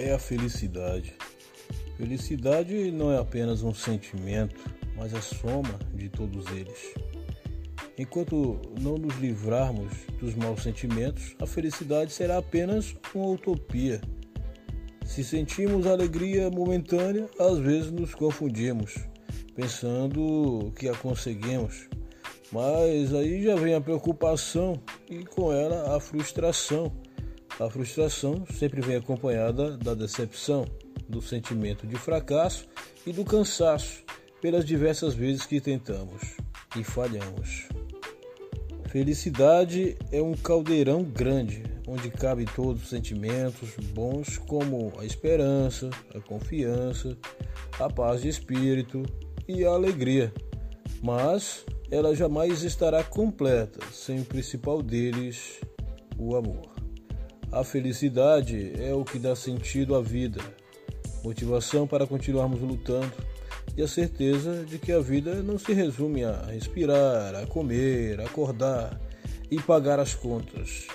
[0.00, 1.14] é a felicidade?
[1.96, 4.54] Felicidade não é apenas um sentimento,
[4.96, 6.94] mas a soma de todos eles.
[7.98, 14.00] Enquanto não nos livrarmos dos maus sentimentos, a felicidade será apenas uma utopia.
[15.04, 18.94] Se sentimos alegria momentânea, às vezes nos confundimos,
[19.56, 21.88] pensando que a conseguimos.
[22.52, 24.80] Mas aí já vem a preocupação
[25.10, 26.92] e com ela a frustração.
[27.60, 30.64] A frustração sempre vem acompanhada da decepção,
[31.08, 32.68] do sentimento de fracasso
[33.04, 34.04] e do cansaço
[34.40, 36.36] pelas diversas vezes que tentamos
[36.78, 37.66] e falhamos.
[38.88, 46.20] Felicidade é um caldeirão grande onde cabem todos os sentimentos bons como a esperança, a
[46.20, 47.16] confiança,
[47.80, 49.02] a paz de espírito
[49.48, 50.32] e a alegria.
[51.02, 55.60] Mas ela jamais estará completa sem o principal deles,
[56.16, 56.77] o amor.
[57.50, 60.40] A felicidade é o que dá sentido à vida,
[61.24, 63.12] motivação para continuarmos lutando
[63.74, 69.00] e a certeza de que a vida não se resume a respirar, a comer, acordar
[69.50, 70.88] e pagar as contas.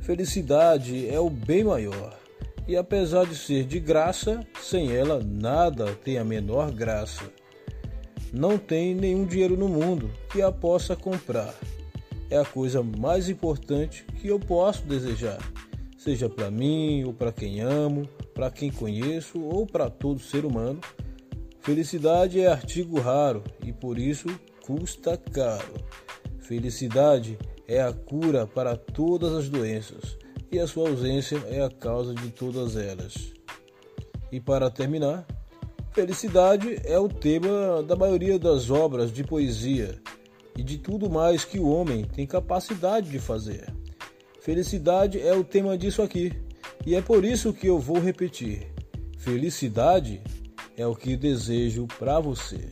[0.00, 2.18] Felicidade é o bem maior.
[2.66, 7.24] E apesar de ser de graça, sem ela nada tem a menor graça.
[8.30, 11.54] Não tem nenhum dinheiro no mundo que a possa comprar.
[12.28, 15.38] É a coisa mais importante que eu posso desejar
[16.08, 20.80] seja para mim ou para quem amo, para quem conheço ou para todo ser humano.
[21.60, 24.26] Felicidade é artigo raro e por isso
[24.64, 25.74] custa caro.
[26.38, 30.16] Felicidade é a cura para todas as doenças
[30.50, 33.34] e a sua ausência é a causa de todas elas.
[34.32, 35.26] E para terminar,
[35.92, 40.00] felicidade é o tema da maioria das obras de poesia
[40.56, 43.77] e de tudo mais que o homem tem capacidade de fazer.
[44.48, 46.32] Felicidade é o tema disso aqui.
[46.86, 48.66] E é por isso que eu vou repetir.
[49.18, 50.22] Felicidade
[50.74, 52.70] é o que desejo para você.